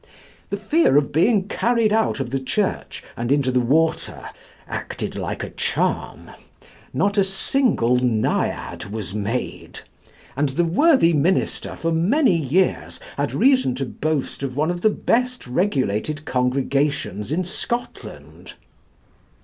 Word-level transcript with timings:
The 0.49 0.57
fear 0.57 0.97
of 0.97 1.11
being 1.11 1.47
carried 1.47 1.93
out 1.93 2.19
of 2.19 2.31
the 2.31 2.39
church, 2.39 3.03
and 3.15 3.31
into 3.31 3.51
the 3.51 3.59
water, 3.59 4.27
acted 4.67 5.15
like 5.15 5.43
a 5.43 5.51
charm; 5.51 6.31
not 6.91 7.19
a 7.19 7.23
single 7.23 7.97
Naiad 7.97 8.85
was 8.85 9.13
made, 9.13 9.81
and 10.35 10.49
the 10.49 10.65
worthy 10.65 11.13
minister 11.13 11.75
for 11.75 11.91
many 11.91 12.35
years 12.35 12.99
had 13.15 13.33
reason 13.35 13.75
to 13.75 13.85
boast 13.85 14.41
of 14.41 14.57
one 14.57 14.71
of 14.71 14.81
the 14.81 14.89
best 14.89 15.45
regulated 15.45 16.25
congregations 16.25 17.31
in 17.31 17.43
Scotland. 17.43 18.55